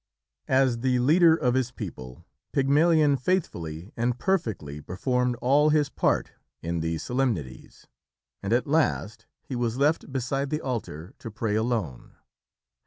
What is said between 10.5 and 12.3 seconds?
altar to pray alone.